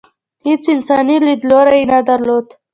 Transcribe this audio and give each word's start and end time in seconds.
هېڅ 0.47 0.63
انساني 0.73 1.17
لیدلوری 1.25 1.77
یې 1.81 1.87
نه 1.91 1.99
درلود. 2.07 2.47